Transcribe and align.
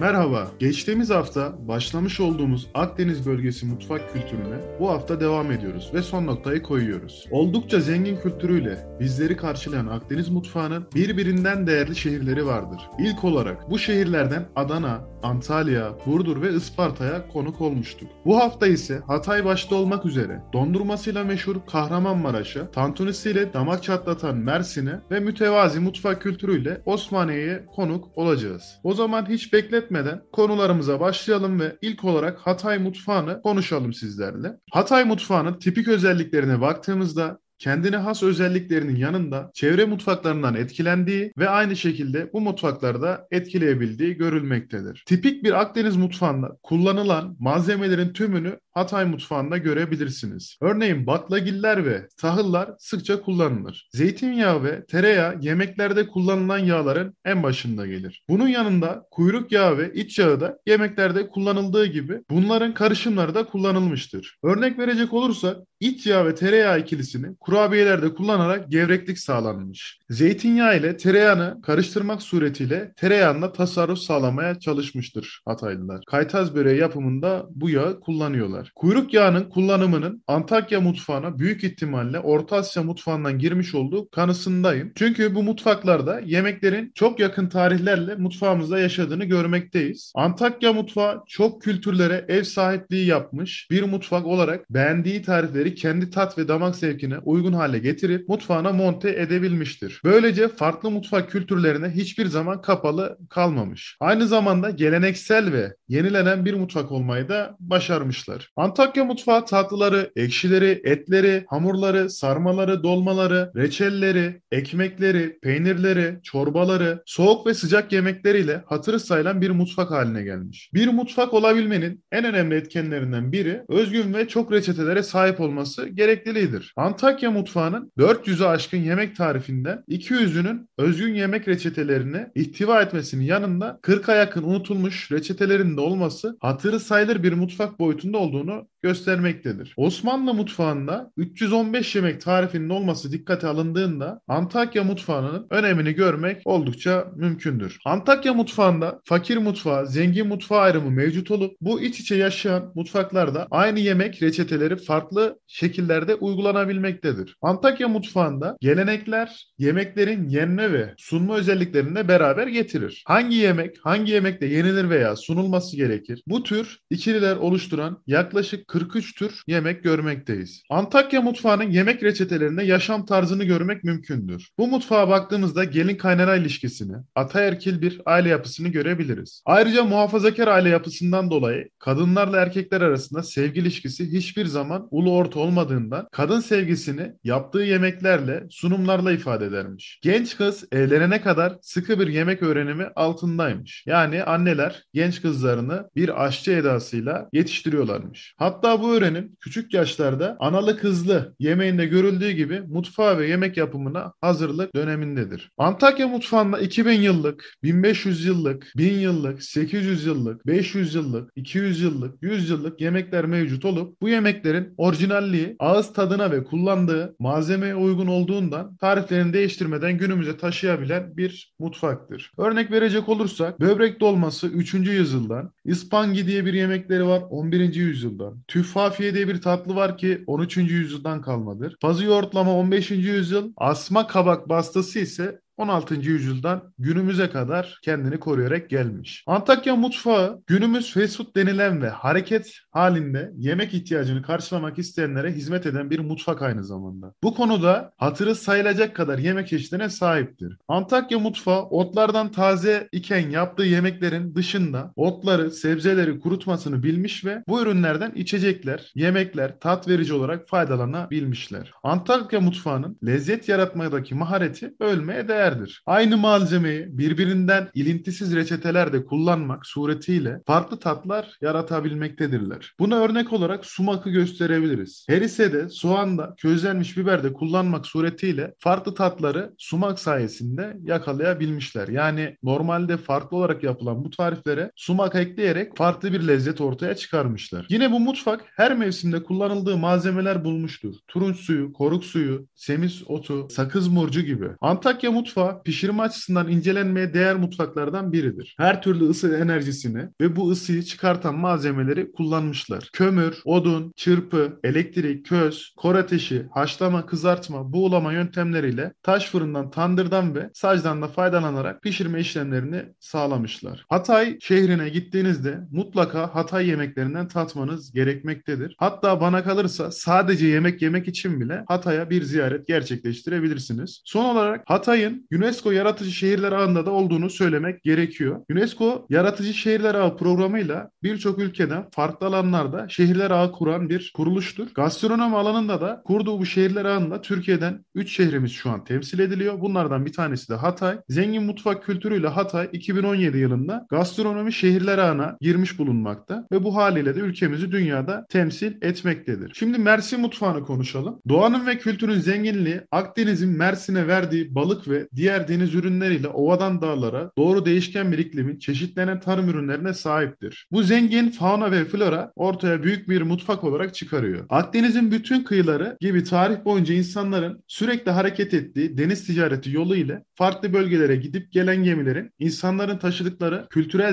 Merhaba. 0.00 0.50
Geçtiğimiz 0.58 1.10
hafta 1.10 1.68
başlamış 1.68 2.20
olduğumuz 2.20 2.68
Akdeniz 2.74 3.26
bölgesi 3.26 3.66
mutfak 3.66 4.12
kültürüne 4.12 4.56
bu 4.80 4.90
hafta 4.90 5.20
devam 5.20 5.52
ediyoruz 5.52 5.90
ve 5.94 6.02
son 6.02 6.26
noktayı 6.26 6.62
koyuyoruz. 6.62 7.26
Oldukça 7.30 7.80
zengin 7.80 8.16
kültürüyle 8.16 8.78
bizleri 9.00 9.36
karşılayan 9.36 9.86
Akdeniz 9.86 10.28
mutfağının 10.28 10.86
birbirinden 10.94 11.66
değerli 11.66 11.96
şehirleri 11.96 12.46
vardır. 12.46 12.80
İlk 12.98 13.24
olarak 13.24 13.70
bu 13.70 13.78
şehirlerden 13.78 14.48
Adana, 14.56 15.08
Antalya, 15.22 15.92
Burdur 16.06 16.42
ve 16.42 16.52
Isparta'ya 16.52 17.28
konuk 17.28 17.60
olmuştuk. 17.60 18.08
Bu 18.24 18.36
hafta 18.36 18.66
ise 18.66 19.00
Hatay 19.06 19.44
başta 19.44 19.74
olmak 19.74 20.06
üzere 20.06 20.42
dondurmasıyla 20.52 21.24
meşhur 21.24 21.56
Kahramanmaraş'a, 21.66 22.70
tantunisiyle 22.70 23.52
damak 23.52 23.82
çatlatan 23.82 24.36
Mersin'e 24.36 25.00
ve 25.10 25.20
mütevazi 25.20 25.80
mutfak 25.80 26.22
kültürüyle 26.22 26.82
Osmaniye'ye 26.86 27.66
konuk 27.66 28.18
olacağız. 28.18 28.62
O 28.84 28.94
zaman 28.94 29.28
hiç 29.28 29.52
bekletmeden 29.52 30.22
konularımıza 30.32 31.00
başlayalım 31.00 31.60
ve 31.60 31.76
ilk 31.82 32.04
olarak 32.04 32.38
Hatay 32.38 32.78
mutfağını 32.78 33.42
konuşalım 33.42 33.92
sizlerle. 33.92 34.56
Hatay 34.70 35.04
mutfağının 35.04 35.58
tipik 35.58 35.88
özelliklerine 35.88 36.60
baktığımızda 36.60 37.38
kendine 37.60 37.96
has 37.96 38.22
özelliklerinin 38.22 38.96
yanında 38.96 39.50
çevre 39.54 39.84
mutfaklarından 39.84 40.54
etkilendiği 40.54 41.32
ve 41.38 41.48
aynı 41.48 41.76
şekilde 41.76 42.32
bu 42.32 42.40
mutfaklarda 42.40 43.26
etkileyebildiği 43.30 44.14
görülmektedir. 44.14 45.02
Tipik 45.06 45.44
bir 45.44 45.60
Akdeniz 45.60 45.96
mutfağında 45.96 46.56
kullanılan 46.62 47.36
malzemelerin 47.38 48.12
tümünü 48.12 48.58
Hatay 48.70 49.04
mutfağında 49.04 49.58
görebilirsiniz. 49.58 50.58
Örneğin 50.60 51.06
baklagiller 51.06 51.86
ve 51.86 52.08
tahıllar 52.16 52.70
sıkça 52.78 53.22
kullanılır. 53.22 53.88
Zeytinyağı 53.92 54.64
ve 54.64 54.86
tereyağı 54.86 55.38
yemeklerde 55.40 56.06
kullanılan 56.06 56.58
yağların 56.58 57.16
en 57.24 57.42
başında 57.42 57.86
gelir. 57.86 58.24
Bunun 58.28 58.48
yanında 58.48 59.06
kuyruk 59.10 59.52
yağı 59.52 59.78
ve 59.78 59.92
iç 59.94 60.18
yağı 60.18 60.40
da 60.40 60.58
yemeklerde 60.66 61.28
kullanıldığı 61.28 61.86
gibi 61.86 62.20
bunların 62.30 62.74
karışımları 62.74 63.34
da 63.34 63.46
kullanılmıştır. 63.46 64.38
Örnek 64.42 64.78
verecek 64.78 65.12
olursak 65.12 65.56
iç 65.80 66.06
yağ 66.06 66.26
ve 66.26 66.34
tereyağı 66.34 66.80
ikilisini 66.80 67.36
kurabiyelerde 67.50 68.14
kullanarak 68.14 68.70
gevreklik 68.70 69.18
sağlanmış. 69.18 69.98
Zeytinyağı 70.10 70.78
ile 70.78 70.96
tereyağını 70.96 71.62
karıştırmak 71.62 72.22
suretiyle 72.22 72.92
tereyağında 72.96 73.52
tasarruf 73.52 73.98
sağlamaya 73.98 74.60
çalışmıştır 74.60 75.40
Hataylılar. 75.44 76.00
Kaytaz 76.06 76.54
böreği 76.54 76.80
yapımında 76.80 77.46
bu 77.50 77.70
yağı 77.70 78.00
kullanıyorlar. 78.00 78.72
Kuyruk 78.74 79.14
yağının 79.14 79.44
kullanımının 79.44 80.22
Antakya 80.26 80.80
mutfağına 80.80 81.38
büyük 81.38 81.64
ihtimalle 81.64 82.20
Orta 82.20 82.56
Asya 82.56 82.82
mutfağından 82.82 83.38
girmiş 83.38 83.74
olduğu 83.74 84.10
kanısındayım. 84.10 84.92
Çünkü 84.94 85.34
bu 85.34 85.42
mutfaklarda 85.42 86.20
yemeklerin 86.20 86.92
çok 86.94 87.20
yakın 87.20 87.48
tarihlerle 87.48 88.14
mutfağımızda 88.14 88.78
yaşadığını 88.78 89.24
görmekteyiz. 89.24 90.12
Antakya 90.14 90.72
mutfağı 90.72 91.22
çok 91.28 91.62
kültürlere 91.62 92.24
ev 92.28 92.42
sahipliği 92.42 93.06
yapmış 93.06 93.68
bir 93.70 93.82
mutfak 93.82 94.26
olarak 94.26 94.70
beğendiği 94.70 95.22
tarifleri 95.22 95.74
kendi 95.74 96.10
tat 96.10 96.38
ve 96.38 96.48
damak 96.48 96.76
zevkine 96.76 97.18
uygun 97.18 97.39
hale 97.48 97.78
getirip 97.78 98.28
mutfağına 98.28 98.72
monte 98.72 99.10
edebilmiştir. 99.10 100.00
Böylece 100.04 100.48
farklı 100.48 100.90
mutfak 100.90 101.30
kültürlerine 101.30 101.88
hiçbir 101.88 102.26
zaman 102.26 102.60
kapalı 102.60 103.18
kalmamış. 103.30 103.96
Aynı 104.00 104.26
zamanda 104.26 104.70
geleneksel 104.70 105.52
ve 105.52 105.74
yenilenen 105.88 106.44
bir 106.44 106.54
mutfak 106.54 106.92
olmayı 106.92 107.28
da 107.28 107.56
başarmışlar. 107.60 108.50
Antakya 108.56 109.04
mutfağı 109.04 109.46
tatlıları, 109.46 110.10
ekşileri, 110.16 110.80
etleri, 110.84 111.44
hamurları, 111.48 112.10
sarmaları, 112.10 112.82
dolmaları, 112.82 113.52
reçelleri, 113.56 114.40
ekmekleri, 114.52 115.38
peynirleri, 115.42 116.18
çorbaları, 116.22 117.02
soğuk 117.06 117.46
ve 117.46 117.54
sıcak 117.54 117.92
yemekleriyle 117.92 118.62
hatırı 118.66 119.00
sayılan 119.00 119.40
bir 119.40 119.50
mutfak 119.50 119.90
haline 119.90 120.22
gelmiş. 120.22 120.70
Bir 120.74 120.88
mutfak 120.88 121.34
olabilmenin 121.34 122.04
en 122.12 122.24
önemli 122.24 122.54
etkenlerinden 122.54 123.32
biri 123.32 123.62
özgün 123.68 124.14
ve 124.14 124.28
çok 124.28 124.52
reçetelere 124.52 125.02
sahip 125.02 125.40
olması 125.40 125.88
gerekliliğidir. 125.88 126.72
Antakya 126.76 127.29
mutfağının 127.30 127.92
400'ü 127.98 128.44
aşkın 128.44 128.78
yemek 128.78 129.16
tarifinden 129.16 129.84
200'ünün 129.88 130.68
özgün 130.78 131.14
yemek 131.14 131.48
reçetelerini 131.48 132.26
ihtiva 132.34 132.82
etmesinin 132.82 133.24
yanında 133.24 133.78
40'a 133.82 134.14
yakın 134.14 134.42
unutulmuş 134.42 135.12
reçetelerin 135.12 135.76
de 135.76 135.80
olması 135.80 136.36
hatırı 136.40 136.80
sayılır 136.80 137.22
bir 137.22 137.32
mutfak 137.32 137.78
boyutunda 137.78 138.18
olduğunu 138.18 138.68
göstermektedir. 138.82 139.74
Osmanlı 139.76 140.34
mutfağında 140.34 141.12
315 141.16 141.96
yemek 141.96 142.20
tarifinin 142.20 142.68
olması 142.68 143.12
dikkate 143.12 143.46
alındığında 143.46 144.20
Antakya 144.28 144.84
mutfağının 144.84 145.46
önemini 145.50 145.92
görmek 145.92 146.42
oldukça 146.44 147.06
mümkündür. 147.16 147.78
Antakya 147.84 148.34
mutfağında 148.34 149.00
fakir 149.04 149.36
mutfağı, 149.36 149.86
zengin 149.86 150.26
mutfağı 150.26 150.60
ayrımı 150.60 150.90
mevcut 150.90 151.30
olup 151.30 151.56
bu 151.60 151.80
iç 151.80 152.00
içe 152.00 152.14
yaşayan 152.14 152.72
mutfaklarda 152.74 153.46
aynı 153.50 153.80
yemek 153.80 154.22
reçeteleri 154.22 154.76
farklı 154.76 155.38
şekillerde 155.46 156.14
uygulanabilmektedir. 156.14 157.19
Antakya 157.42 157.88
mutfağında 157.88 158.56
gelenekler 158.60 159.46
yemeklerin 159.58 160.28
yenme 160.28 160.72
ve 160.72 160.94
sunma 160.98 161.36
özelliklerini 161.36 162.08
beraber 162.08 162.46
getirir. 162.46 163.02
Hangi 163.06 163.36
yemek 163.36 163.76
hangi 163.82 164.12
yemekte 164.12 164.46
yenilir 164.46 164.90
veya 164.90 165.16
sunulması 165.16 165.76
gerekir? 165.76 166.22
Bu 166.26 166.42
tür 166.42 166.78
ikililer 166.90 167.36
oluşturan 167.36 168.02
yaklaşık 168.06 168.68
43 168.68 169.14
tür 169.14 169.42
yemek 169.46 169.84
görmekteyiz. 169.84 170.62
Antakya 170.70 171.22
mutfağının 171.22 171.70
yemek 171.70 172.02
reçetelerinde 172.02 172.64
yaşam 172.64 173.06
tarzını 173.06 173.44
görmek 173.44 173.84
mümkündür. 173.84 174.48
Bu 174.58 174.66
mutfağa 174.66 175.08
baktığımızda 175.08 175.64
gelin 175.64 175.96
kaynana 175.96 176.36
ilişkisini, 176.36 176.96
ataerkil 177.14 177.82
bir 177.82 178.00
aile 178.06 178.28
yapısını 178.28 178.68
görebiliriz. 178.68 179.42
Ayrıca 179.44 179.84
muhafazakar 179.84 180.48
aile 180.48 180.68
yapısından 180.68 181.30
dolayı 181.30 181.68
kadınlarla 181.78 182.36
erkekler 182.36 182.80
arasında 182.80 183.22
sevgi 183.22 183.60
ilişkisi 183.60 184.12
hiçbir 184.12 184.46
zaman 184.46 184.88
ulu 184.90 185.16
orta 185.16 185.40
olmadığından 185.40 186.08
kadın 186.12 186.40
sevgisini 186.40 186.99
yaptığı 187.24 187.58
yemeklerle, 187.58 188.46
sunumlarla 188.50 189.12
ifade 189.12 189.46
edermiş. 189.46 190.00
Genç 190.02 190.36
kız 190.36 190.64
evlenene 190.72 191.20
kadar 191.20 191.56
sıkı 191.62 192.00
bir 192.00 192.06
yemek 192.06 192.42
öğrenimi 192.42 192.86
altındaymış. 192.96 193.84
Yani 193.86 194.24
anneler 194.24 194.82
genç 194.94 195.22
kızlarını 195.22 195.90
bir 195.96 196.24
aşçı 196.24 196.50
edasıyla 196.50 197.28
yetiştiriyorlarmış. 197.32 198.34
Hatta 198.38 198.82
bu 198.82 198.94
öğrenim 198.94 199.36
küçük 199.40 199.74
yaşlarda 199.74 200.36
analı 200.40 200.76
kızlı 200.76 201.34
yemeğinde 201.38 201.86
görüldüğü 201.86 202.30
gibi 202.30 202.60
mutfağa 202.60 203.18
ve 203.18 203.28
yemek 203.28 203.56
yapımına 203.56 204.12
hazırlık 204.20 204.74
dönemindedir. 204.74 205.50
Antakya 205.58 206.08
mutfağında 206.08 206.58
2000 206.58 207.00
yıllık, 207.00 207.54
1500 207.62 208.24
yıllık, 208.24 208.72
1000 208.76 208.98
yıllık, 208.98 209.42
800 209.42 210.06
yıllık, 210.06 210.46
500 210.46 210.94
yıllık, 210.94 211.30
200 211.36 211.80
yıllık, 211.80 212.22
100 212.22 212.50
yıllık 212.50 212.80
yemekler 212.80 213.26
mevcut 213.26 213.64
olup 213.64 214.00
bu 214.02 214.08
yemeklerin 214.08 214.74
orijinalliği 214.76 215.56
ağız 215.58 215.92
tadına 215.92 216.30
ve 216.30 216.44
kullandığı 216.44 216.89
malzemeye 217.18 217.74
uygun 217.74 218.06
olduğundan 218.06 218.76
tariflerini 218.76 219.32
değiştirmeden 219.32 219.98
günümüze 219.98 220.36
taşıyabilen 220.36 221.16
bir 221.16 221.54
mutfaktır. 221.58 222.32
Örnek 222.38 222.70
verecek 222.70 223.08
olursak 223.08 223.60
böbrek 223.60 224.00
dolması 224.00 224.46
3. 224.46 224.74
yüzyıldan, 224.74 225.52
ispangi 225.64 226.26
diye 226.26 226.46
bir 226.46 226.54
yemekleri 226.54 227.06
var 227.06 227.22
11. 227.30 227.74
yüzyıldan, 227.74 228.42
tüffafiye 228.48 229.14
diye 229.14 229.28
bir 229.28 229.40
tatlı 229.40 229.74
var 229.74 229.98
ki 229.98 230.24
13. 230.26 230.56
yüzyıldan 230.56 231.22
kalmadır. 231.22 231.76
Fazı 231.80 232.04
yoğurtlama 232.04 232.56
15. 232.56 232.90
yüzyıl, 232.90 233.52
asma 233.56 234.06
kabak 234.06 234.48
bastası 234.48 234.98
ise 234.98 235.40
16. 235.60 235.94
yüzyıldan 235.94 236.62
günümüze 236.78 237.30
kadar 237.30 237.78
kendini 237.82 238.20
koruyarak 238.20 238.70
gelmiş. 238.70 239.24
Antakya 239.26 239.76
mutfağı 239.76 240.42
günümüz 240.46 240.94
fast 240.94 241.16
food 241.16 241.36
denilen 241.36 241.82
ve 241.82 241.88
hareket 241.88 242.52
halinde 242.70 243.32
yemek 243.36 243.74
ihtiyacını 243.74 244.22
karşılamak 244.22 244.78
isteyenlere 244.78 245.32
hizmet 245.32 245.66
eden 245.66 245.90
bir 245.90 245.98
mutfak 245.98 246.42
aynı 246.42 246.64
zamanda. 246.64 247.14
Bu 247.22 247.34
konuda 247.34 247.92
hatırı 247.96 248.34
sayılacak 248.34 248.96
kadar 248.96 249.18
yemek 249.18 249.48
çeşidine 249.48 249.88
sahiptir. 249.88 250.56
Antakya 250.68 251.18
mutfağı 251.18 251.62
otlardan 251.62 252.32
taze 252.32 252.88
iken 252.92 253.30
yaptığı 253.30 253.62
yemeklerin 253.62 254.34
dışında 254.34 254.92
otları, 254.96 255.50
sebzeleri 255.50 256.20
kurutmasını 256.20 256.82
bilmiş 256.82 257.24
ve 257.24 257.42
bu 257.48 257.62
ürünlerden 257.62 258.12
içecekler, 258.14 258.92
yemekler 258.94 259.60
tat 259.60 259.88
verici 259.88 260.14
olarak 260.14 260.48
faydalanabilmişler. 260.48 261.70
Antakya 261.82 262.40
mutfağının 262.40 262.98
lezzet 263.06 263.48
yaratmadaki 263.48 264.14
mahareti 264.14 264.74
ölmeye 264.80 265.28
değer 265.28 265.49
değerdir. 265.50 265.82
Aynı 265.86 266.16
malzemeyi 266.16 266.98
birbirinden 266.98 267.68
ilintisiz 267.74 268.36
reçetelerde 268.36 269.04
kullanmak 269.04 269.66
suretiyle 269.66 270.40
farklı 270.46 270.78
tatlar 270.78 271.36
yaratabilmektedirler. 271.40 272.74
Buna 272.78 272.96
örnek 272.96 273.32
olarak 273.32 273.66
sumakı 273.66 274.10
gösterebiliriz. 274.10 275.06
Herisede, 275.08 275.68
soğanda, 275.68 276.34
közlenmiş 276.38 276.96
biberde 276.96 277.32
kullanmak 277.32 277.86
suretiyle 277.86 278.54
farklı 278.58 278.94
tatları 278.94 279.52
sumak 279.58 279.98
sayesinde 279.98 280.76
yakalayabilmişler. 280.82 281.88
Yani 281.88 282.36
normalde 282.42 282.96
farklı 282.96 283.36
olarak 283.36 283.62
yapılan 283.62 284.04
bu 284.04 284.10
tariflere 284.10 284.70
sumak 284.76 285.14
ekleyerek 285.14 285.76
farklı 285.76 286.12
bir 286.12 286.28
lezzet 286.28 286.60
ortaya 286.60 286.96
çıkarmışlar. 286.96 287.66
Yine 287.68 287.92
bu 287.92 288.00
mutfak 288.00 288.44
her 288.56 288.76
mevsimde 288.76 289.22
kullanıldığı 289.22 289.76
malzemeler 289.76 290.44
bulmuştur. 290.44 290.94
Turunç 291.08 291.36
suyu, 291.36 291.72
koruk 291.72 292.04
suyu, 292.04 292.46
semiz 292.54 293.02
otu, 293.06 293.48
sakız 293.50 293.88
murcu 293.88 294.20
gibi. 294.20 294.48
Antakya 294.60 295.10
mutfağı 295.10 295.39
mutfağı 295.40 295.62
pişirme 295.62 296.02
açısından 296.02 296.48
incelenmeye 296.48 297.14
değer 297.14 297.36
mutfaklardan 297.36 298.12
biridir. 298.12 298.54
Her 298.58 298.82
türlü 298.82 299.08
ısı 299.08 299.36
enerjisini 299.36 300.08
ve 300.20 300.36
bu 300.36 300.50
ısıyı 300.50 300.82
çıkartan 300.82 301.34
malzemeleri 301.38 302.12
kullanmışlar. 302.12 302.90
Kömür, 302.92 303.38
odun, 303.44 303.92
çırpı, 303.96 304.60
elektrik, 304.64 305.26
köz, 305.26 305.74
kor 305.76 305.94
ateşi, 305.94 306.46
haşlama, 306.50 307.06
kızartma, 307.06 307.72
buğulama 307.72 308.12
yöntemleriyle 308.12 308.92
taş 309.02 309.30
fırından, 309.30 309.70
tandırdan 309.70 310.34
ve 310.34 310.50
sacdan 310.54 311.02
da 311.02 311.08
faydalanarak 311.08 311.82
pişirme 311.82 312.20
işlemlerini 312.20 312.82
sağlamışlar. 313.00 313.84
Hatay 313.88 314.38
şehrine 314.40 314.88
gittiğinizde 314.88 315.58
mutlaka 315.70 316.34
Hatay 316.34 316.68
yemeklerinden 316.68 317.28
tatmanız 317.28 317.92
gerekmektedir. 317.92 318.76
Hatta 318.78 319.20
bana 319.20 319.44
kalırsa 319.44 319.90
sadece 319.90 320.46
yemek 320.46 320.82
yemek 320.82 321.08
için 321.08 321.40
bile 321.40 321.64
Hatay'a 321.68 322.10
bir 322.10 322.22
ziyaret 322.22 322.66
gerçekleştirebilirsiniz. 322.66 324.02
Son 324.04 324.24
olarak 324.24 324.62
Hatay'ın 324.66 325.26
UNESCO 325.32 325.70
Yaratıcı 325.70 326.10
Şehirler 326.10 326.52
Ağı'nda 326.52 326.86
da 326.86 326.90
olduğunu 326.90 327.30
söylemek 327.30 327.82
gerekiyor. 327.82 328.40
UNESCO 328.50 329.06
Yaratıcı 329.10 329.54
Şehirler 329.54 329.94
Ağı 329.94 330.16
programıyla 330.16 330.90
birçok 331.02 331.38
ülkeden 331.38 331.84
farklı 331.90 332.26
alanlarda 332.26 332.88
şehirler 332.88 333.30
ağı 333.30 333.52
kuran 333.52 333.88
bir 333.88 334.12
kuruluştur. 334.16 334.66
Gastronomi 334.74 335.36
alanında 335.36 335.80
da 335.80 336.02
kurduğu 336.04 336.38
bu 336.38 336.46
şehirler 336.46 336.84
ağında 336.84 337.20
Türkiye'den 337.22 337.84
3 337.94 338.16
şehrimiz 338.16 338.52
şu 338.52 338.70
an 338.70 338.84
temsil 338.84 339.18
ediliyor. 339.18 339.60
Bunlardan 339.60 340.06
bir 340.06 340.12
tanesi 340.12 340.48
de 340.48 340.54
Hatay. 340.54 340.98
Zengin 341.08 341.42
mutfak 341.42 341.84
kültürüyle 341.84 342.28
Hatay 342.28 342.68
2017 342.72 343.38
yılında 343.38 343.86
gastronomi 343.90 344.52
şehirler 344.52 344.98
ağına 344.98 345.36
girmiş 345.40 345.78
bulunmakta 345.78 346.46
ve 346.52 346.64
bu 346.64 346.76
haliyle 346.76 347.16
de 347.16 347.20
ülkemizi 347.20 347.72
dünyada 347.72 348.26
temsil 348.28 348.72
etmektedir. 348.82 349.52
Şimdi 349.54 349.78
Mersin 349.78 350.20
mutfağını 350.20 350.64
konuşalım. 350.64 351.20
Doğanın 351.28 351.66
ve 351.66 351.78
kültürün 351.78 352.20
zenginliği 352.20 352.80
Akdeniz'in 352.90 353.50
Mersin'e 353.50 354.06
verdiği 354.06 354.54
balık 354.54 354.88
ve 354.88 355.08
diğer 355.16 355.48
deniz 355.48 355.74
ürünleriyle 355.74 356.28
ovadan 356.28 356.82
dağlara 356.82 357.30
doğru 357.38 357.64
değişken 357.64 358.12
bir 358.12 358.18
iklimin 358.18 358.58
çeşitlenen 358.58 359.20
tarım 359.20 359.48
ürünlerine 359.48 359.94
sahiptir. 359.94 360.66
Bu 360.72 360.82
zengin 360.82 361.30
fauna 361.30 361.72
ve 361.72 361.84
flora 361.84 362.32
ortaya 362.36 362.82
büyük 362.82 363.08
bir 363.08 363.22
mutfak 363.22 363.64
olarak 363.64 363.94
çıkarıyor. 363.94 364.46
Akdeniz'in 364.48 365.10
bütün 365.10 365.44
kıyıları 365.44 365.96
gibi 366.00 366.24
tarih 366.24 366.64
boyunca 366.64 366.94
insanların 366.94 367.64
sürekli 367.66 368.10
hareket 368.10 368.54
ettiği 368.54 368.98
deniz 368.98 369.26
ticareti 369.26 369.70
yolu 369.70 369.96
ile 369.96 370.24
farklı 370.34 370.72
bölgelere 370.72 371.16
gidip 371.16 371.52
gelen 371.52 371.84
gemilerin 371.84 372.30
insanların 372.38 372.98
taşıdıkları 372.98 373.66
kültürel 373.70 374.10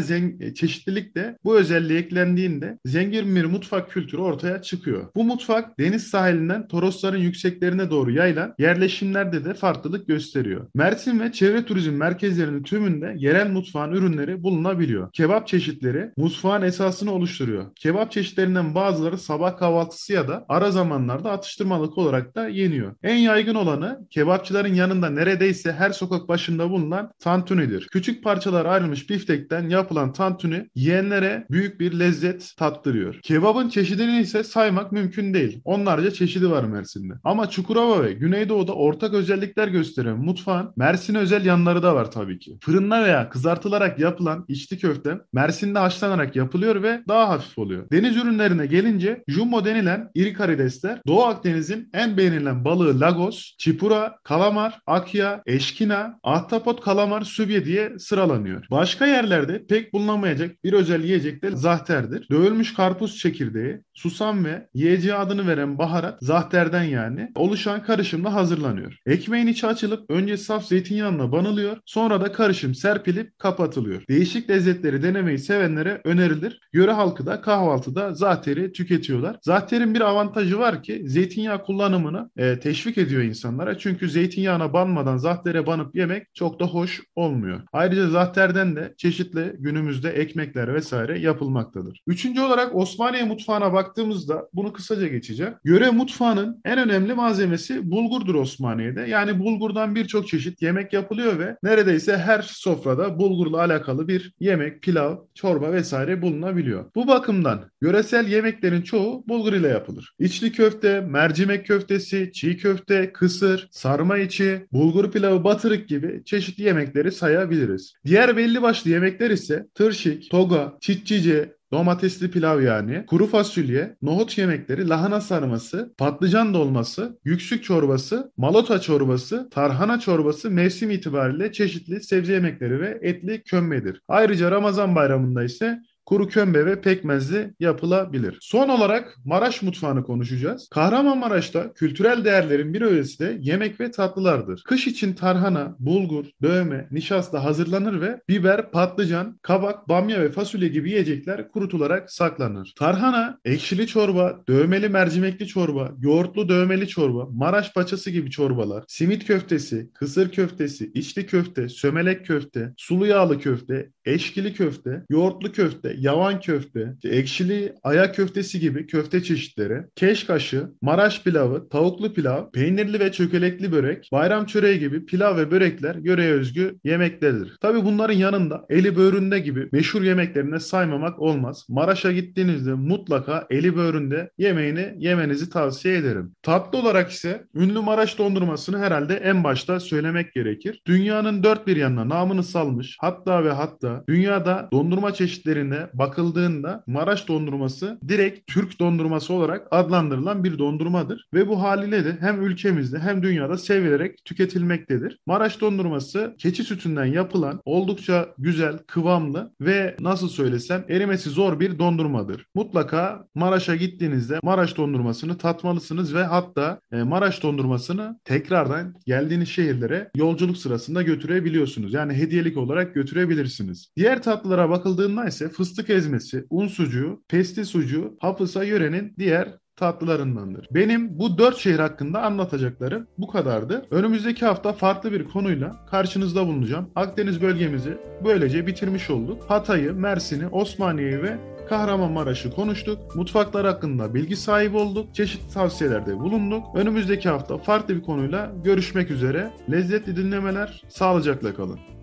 çeşitlilik 0.53 1.15
de 1.15 1.37
bu 1.43 1.57
özelliğe 1.57 1.99
eklendiğinde 1.99 2.77
zengin 2.85 3.35
bir 3.35 3.45
mutfak 3.45 3.91
kültürü 3.91 4.21
ortaya 4.21 4.61
çıkıyor. 4.61 5.07
Bu 5.15 5.23
mutfak 5.23 5.79
deniz 5.79 6.07
sahilinden 6.07 6.67
Torosların 6.67 7.17
yükseklerine 7.17 7.89
doğru 7.89 8.11
yayılan 8.11 8.53
yerleşimlerde 8.59 9.45
de 9.45 9.53
farklılık 9.53 10.07
gösteriyor. 10.07 10.67
Mersin 10.87 11.19
ve 11.19 11.31
çevre 11.31 11.65
turizm 11.65 11.91
merkezlerinin 11.91 12.63
tümünde 12.63 13.15
yerel 13.17 13.49
mutfağın 13.49 13.91
ürünleri 13.91 14.43
bulunabiliyor. 14.43 15.11
Kebap 15.11 15.47
çeşitleri 15.47 16.11
mutfağın 16.17 16.61
esasını 16.61 17.11
oluşturuyor. 17.11 17.65
Kebap 17.75 18.11
çeşitlerinden 18.11 18.75
bazıları 18.75 19.17
sabah 19.17 19.57
kahvaltısı 19.57 20.13
ya 20.13 20.27
da 20.27 20.45
ara 20.49 20.71
zamanlarda 20.71 21.31
atıştırmalık 21.31 21.97
olarak 21.97 22.35
da 22.35 22.47
yeniyor. 22.47 22.95
En 23.03 23.15
yaygın 23.15 23.55
olanı 23.55 24.07
kebapçıların 24.09 24.73
yanında 24.73 25.09
neredeyse 25.09 25.71
her 25.71 25.91
sokak 25.91 26.27
başında 26.27 26.69
bulunan 26.69 27.11
tantunidir. 27.19 27.87
Küçük 27.87 28.23
parçalar 28.23 28.65
ayrılmış 28.65 29.09
biftekten 29.09 29.69
yapılan 29.69 30.13
tantuni 30.13 30.69
yiyenlere 30.75 31.45
büyük 31.51 31.79
bir 31.79 31.99
lezzet 31.99 32.53
tattırıyor. 32.57 33.19
Kebabın 33.23 33.69
çeşidini 33.69 34.19
ise 34.19 34.43
saymak 34.43 34.91
mümkün 34.91 35.33
değil. 35.33 35.61
Onlarca 35.65 36.11
çeşidi 36.11 36.51
var 36.51 36.63
Mersin'de. 36.63 37.13
Ama 37.23 37.49
Çukurova 37.49 38.03
ve 38.03 38.13
Güneydoğu'da 38.13 38.73
ortak 38.73 39.13
özellikler 39.13 39.67
gösteren 39.67 40.17
mutfağın 40.17 40.76
Mersin'e 40.77 41.17
özel 41.17 41.45
yanları 41.45 41.83
da 41.83 41.95
var 41.95 42.11
tabii 42.11 42.39
ki. 42.39 42.57
Fırında 42.61 43.03
veya 43.03 43.29
kızartılarak 43.29 43.99
yapılan 43.99 44.45
içli 44.47 44.79
köfte 44.79 45.17
Mersin'de 45.33 45.79
haşlanarak 45.79 46.35
yapılıyor 46.35 46.83
ve 46.83 47.01
daha 47.07 47.29
hafif 47.29 47.57
oluyor. 47.57 47.89
Deniz 47.91 48.17
ürünlerine 48.17 48.65
gelince 48.65 49.23
jumbo 49.27 49.65
denilen 49.65 50.09
iri 50.15 50.33
karidesler 50.33 51.01
Doğu 51.07 51.23
Akdeniz'in 51.23 51.89
en 51.93 52.17
beğenilen 52.17 52.65
balığı 52.65 52.99
lagos, 52.99 53.55
çipura, 53.57 54.15
kalamar, 54.23 54.79
akya, 54.87 55.41
eşkina, 55.45 56.19
ahtapot, 56.23 56.81
kalamar, 56.81 57.21
sübye 57.21 57.65
diye 57.65 57.99
sıralanıyor. 57.99 58.65
Başka 58.71 59.05
yerlerde 59.05 59.65
pek 59.65 59.93
bulunamayacak 59.93 60.63
bir 60.63 60.73
özel 60.73 61.03
yiyecek 61.03 61.43
de 61.43 61.51
zahterdir. 61.51 62.27
Dövülmüş 62.31 62.73
karpuz 62.73 63.17
çekirdeği, 63.17 63.81
susam 63.93 64.45
ve 64.45 64.67
yiyeceği 64.73 65.15
adını 65.15 65.47
veren 65.47 65.77
baharat 65.77 66.17
zahterden 66.21 66.83
yani 66.83 67.31
oluşan 67.35 67.83
karışımla 67.83 68.33
hazırlanıyor. 68.33 68.97
Ekmeğin 69.05 69.47
içi 69.47 69.67
açılıp 69.67 70.09
önce 70.09 70.37
saf 70.37 70.66
zeytinyağına 70.67 71.31
banılıyor 71.31 71.77
sonra 71.85 72.21
da 72.21 72.31
karışım 72.31 72.75
serpilip 72.75 73.39
kapatılıyor. 73.39 74.01
Değişik 74.09 74.49
lezzetleri 74.49 75.03
denemeyi 75.03 75.39
sevenlere 75.39 76.01
önerilir. 76.03 76.59
Yöre 76.73 76.91
halkı 76.91 77.25
da 77.25 77.41
kahvaltıda 77.41 78.13
zahteri 78.13 78.71
tüketiyorlar. 78.71 79.37
Zahterin 79.41 79.93
bir 79.93 80.01
avantajı 80.01 80.59
var 80.59 80.83
ki 80.83 81.01
zeytinyağı 81.05 81.63
kullanımını 81.63 82.29
e, 82.37 82.59
teşvik 82.59 82.97
ediyor 82.97 83.21
insanlara. 83.21 83.77
Çünkü 83.77 84.09
zeytinyağına 84.09 84.73
banmadan 84.73 85.17
zahtere 85.17 85.67
banıp 85.67 85.95
yemek 85.95 86.35
çok 86.35 86.59
da 86.59 86.65
hoş 86.65 87.01
olmuyor. 87.15 87.61
Ayrıca 87.73 88.09
zahterden 88.09 88.75
de 88.75 88.93
çeşitli 88.97 89.55
günümüzde 89.59 90.09
ekmekler 90.09 90.73
vesaire 90.73 91.19
yapılmaktadır. 91.19 92.01
Üçüncü 92.07 92.41
olarak 92.41 92.75
Osmaniye 92.75 93.23
mutfağına 93.23 93.73
baktığımızda 93.73 94.47
bunu 94.53 94.73
kısaca 94.73 95.07
geçeceğim. 95.07 95.53
Yöre 95.65 95.89
mutfağının 95.89 96.61
en 96.65 96.77
önemli 96.79 97.13
malzemesi 97.13 97.91
bulgurdur 97.91 98.35
Osmaniye'de. 98.35 99.01
Yani 99.01 99.39
bulgurdan 99.39 99.95
birçok 99.95 100.27
çeşit 100.27 100.56
yemek 100.61 100.93
yapılıyor 100.93 101.39
ve 101.39 101.57
neredeyse 101.63 102.17
her 102.17 102.41
sofrada 102.41 103.19
bulgurla 103.19 103.57
alakalı 103.59 104.07
bir 104.07 104.33
yemek, 104.39 104.81
pilav, 104.81 105.17
çorba 105.35 105.71
vesaire 105.71 106.21
bulunabiliyor. 106.21 106.85
Bu 106.95 107.07
bakımdan 107.07 107.71
yöresel 107.81 108.27
yemeklerin 108.27 108.81
çoğu 108.81 109.23
bulgur 109.27 109.53
ile 109.53 109.67
yapılır. 109.67 110.13
İçli 110.19 110.51
köfte, 110.51 111.01
mercimek 111.01 111.67
köftesi, 111.67 112.31
çiğ 112.33 112.57
köfte, 112.57 113.13
kısır, 113.13 113.67
sarma 113.71 114.17
içi, 114.17 114.67
bulgur 114.71 115.11
pilavı, 115.11 115.43
batırık 115.43 115.89
gibi 115.89 116.21
çeşitli 116.25 116.63
yemekleri 116.63 117.11
sayabiliriz. 117.11 117.93
Diğer 118.05 118.37
belli 118.37 118.61
başlı 118.61 118.91
yemekler 118.91 119.29
ise 119.29 119.65
tırşik, 119.75 120.31
toga, 120.31 120.77
çitçice, 120.81 121.56
Domatesli 121.71 122.31
pilav 122.31 122.61
yani, 122.61 123.05
kuru 123.05 123.27
fasulye, 123.27 123.97
nohut 124.01 124.37
yemekleri, 124.37 124.89
lahana 124.89 125.21
sarması, 125.21 125.93
patlıcan 125.97 126.53
dolması, 126.53 127.19
yüksük 127.25 127.63
çorbası, 127.63 128.31
malota 128.37 128.81
çorbası, 128.81 129.49
tarhana 129.49 129.99
çorbası 129.99 130.51
mevsim 130.51 130.91
itibariyle 130.91 131.51
çeşitli 131.51 132.03
sebze 132.03 132.33
yemekleri 132.33 132.79
ve 132.81 132.99
etli 133.01 133.43
kömbedir. 133.43 134.01
Ayrıca 134.07 134.51
Ramazan 134.51 134.95
bayramında 134.95 135.43
ise 135.43 135.79
kuru 136.07 136.27
kömbe 136.27 136.65
ve 136.65 136.81
pekmezli 136.81 137.53
yapılabilir. 137.59 138.37
Son 138.41 138.69
olarak 138.69 139.17
Maraş 139.25 139.61
mutfağını 139.61 140.03
konuşacağız. 140.03 140.67
Kahramanmaraş'ta 140.71 141.73
kültürel 141.73 142.25
değerlerin 142.25 142.73
bir 142.73 142.81
öğesi 142.81 143.19
de 143.19 143.37
yemek 143.41 143.79
ve 143.79 143.91
tatlılardır. 143.91 144.63
Kış 144.65 144.87
için 144.87 145.13
tarhana, 145.13 145.75
bulgur, 145.79 146.25
dövme, 146.41 146.87
nişasta 146.91 147.43
hazırlanır 147.43 148.01
ve 148.01 148.21
biber, 148.29 148.71
patlıcan, 148.71 149.39
kabak, 149.41 149.89
bamya 149.89 150.21
ve 150.21 150.31
fasulye 150.31 150.67
gibi 150.67 150.89
yiyecekler 150.89 151.51
kurutularak 151.51 152.11
saklanır. 152.11 152.73
Tarhana, 152.77 153.39
ekşili 153.45 153.87
çorba, 153.87 154.43
dövmeli 154.49 154.89
mercimekli 154.89 155.47
çorba, 155.47 155.91
yoğurtlu 155.99 156.49
dövmeli 156.49 156.87
çorba, 156.87 157.27
Maraş 157.31 157.73
paçası 157.73 158.11
gibi 158.11 158.31
çorbalar, 158.31 158.83
simit 158.87 159.25
köftesi, 159.27 159.89
kısır 159.93 160.31
köftesi, 160.31 160.91
içli 160.93 161.25
köfte, 161.25 161.69
sömelek 161.69 162.25
köfte, 162.25 162.73
sulu 162.77 163.05
yağlı 163.07 163.39
köfte, 163.39 163.89
eşkili 164.05 164.53
köfte, 164.53 165.03
yoğurtlu 165.09 165.51
köfte, 165.51 165.96
yavan 165.99 166.39
köfte, 166.39 166.95
ekşili 167.03 167.73
ayak 167.83 168.15
köftesi 168.15 168.59
gibi 168.59 168.87
köfte 168.87 169.23
çeşitleri, 169.23 169.81
keşkaşı, 169.95 170.67
Maraş 170.81 171.23
pilavı, 171.23 171.69
tavuklu 171.69 172.13
pilav, 172.13 172.51
peynirli 172.51 172.99
ve 172.99 173.11
çökelekli 173.11 173.71
börek, 173.71 174.09
bayram 174.11 174.45
çöreği 174.45 174.79
gibi 174.79 175.05
pilav 175.05 175.37
ve 175.37 175.51
börekler 175.51 175.95
yöreye 175.95 176.31
özgü 176.31 176.75
yemeklerdir. 176.83 177.57
Tabi 177.61 177.85
bunların 177.85 178.13
yanında 178.13 178.65
eli 178.69 178.95
böğründe 178.95 179.39
gibi 179.39 179.69
meşhur 179.71 180.01
yemeklerine 180.01 180.59
saymamak 180.59 181.19
olmaz. 181.19 181.65
Maraş'a 181.69 182.11
gittiğinizde 182.11 182.73
mutlaka 182.73 183.47
eli 183.49 183.75
böğründe 183.75 184.31
yemeğini 184.37 184.93
yemenizi 184.97 185.49
tavsiye 185.49 185.97
ederim. 185.97 186.31
Tatlı 186.41 186.79
olarak 186.79 187.11
ise 187.11 187.43
ünlü 187.55 187.79
Maraş 187.79 188.17
dondurmasını 188.17 188.79
herhalde 188.79 189.15
en 189.15 189.43
başta 189.43 189.79
söylemek 189.79 190.33
gerekir. 190.33 190.81
Dünyanın 190.85 191.43
dört 191.43 191.67
bir 191.67 191.75
yanına 191.75 192.09
namını 192.09 192.43
salmış 192.43 192.97
hatta 192.99 193.43
ve 193.43 193.51
hatta 193.51 194.03
dünyada 194.09 194.69
dondurma 194.71 195.13
çeşitlerinde 195.13 195.86
bakıldığında 195.93 196.83
Maraş 196.87 197.27
dondurması 197.27 197.99
direkt 198.07 198.47
Türk 198.47 198.79
dondurması 198.79 199.33
olarak 199.33 199.67
adlandırılan 199.71 200.43
bir 200.43 200.59
dondurmadır. 200.59 201.27
Ve 201.33 201.47
bu 201.47 201.61
haliyle 201.61 202.05
de 202.05 202.17
hem 202.19 202.41
ülkemizde 202.41 202.99
hem 202.99 203.23
dünyada 203.23 203.57
sevilerek 203.57 204.25
tüketilmektedir. 204.25 205.19
Maraş 205.25 205.61
dondurması 205.61 206.35
keçi 206.37 206.63
sütünden 206.63 207.05
yapılan 207.05 207.61
oldukça 207.65 208.29
güzel, 208.37 208.77
kıvamlı 208.77 209.51
ve 209.61 209.95
nasıl 209.99 210.29
söylesem 210.29 210.85
erimesi 210.89 211.29
zor 211.29 211.59
bir 211.59 211.79
dondurmadır. 211.79 212.45
Mutlaka 212.55 213.27
Maraş'a 213.35 213.75
gittiğinizde 213.75 214.39
Maraş 214.43 214.77
dondurmasını 214.77 215.37
tatmalısınız 215.37 216.15
ve 216.15 216.23
hatta 216.23 216.79
e, 216.91 217.03
Maraş 217.03 217.43
dondurmasını 217.43 218.19
tekrardan 218.23 218.95
geldiğiniz 219.05 219.49
şehirlere 219.49 220.09
yolculuk 220.15 220.57
sırasında 220.57 221.01
götürebiliyorsunuz. 221.01 221.93
Yani 221.93 222.13
hediyelik 222.13 222.57
olarak 222.57 222.95
götürebilirsiniz. 222.95 223.91
Diğer 223.97 224.23
tatlılara 224.23 224.69
bakıldığında 224.69 225.25
ise 225.25 225.49
fıstık 225.77 225.89
ezmesi, 225.89 226.45
un 226.49 226.67
sucuğu, 226.67 227.23
pesti 227.27 227.65
sucuğu, 227.65 228.17
hafıza 228.19 228.63
yörenin 228.63 229.13
diğer 229.19 229.57
tatlılarındandır. 229.75 230.67
Benim 230.71 231.19
bu 231.19 231.37
dört 231.37 231.57
şehir 231.57 231.79
hakkında 231.79 232.21
anlatacaklarım 232.21 233.07
bu 233.17 233.27
kadardı. 233.27 233.85
Önümüzdeki 233.91 234.45
hafta 234.45 234.73
farklı 234.73 235.11
bir 235.11 235.23
konuyla 235.25 235.85
karşınızda 235.91 236.47
bulunacağım. 236.47 236.89
Akdeniz 236.95 237.41
bölgemizi 237.41 237.97
böylece 238.23 238.67
bitirmiş 238.67 239.09
olduk. 239.09 239.43
Hatay'ı, 239.47 239.93
Mersin'i, 239.93 240.47
Osmaniye'yi 240.47 241.23
ve 241.23 241.37
Kahramanmaraş'ı 241.69 242.51
konuştuk. 242.51 243.15
Mutfaklar 243.15 243.65
hakkında 243.65 244.13
bilgi 244.13 244.35
sahibi 244.35 244.77
olduk. 244.77 245.15
Çeşitli 245.15 245.53
tavsiyelerde 245.53 246.19
bulunduk. 246.19 246.63
Önümüzdeki 246.75 247.29
hafta 247.29 247.57
farklı 247.57 247.95
bir 247.95 248.01
konuyla 248.01 248.51
görüşmek 248.63 249.11
üzere. 249.11 249.51
Lezzetli 249.71 250.15
dinlemeler, 250.15 250.83
sağlıcakla 250.89 251.53
kalın. 251.53 251.96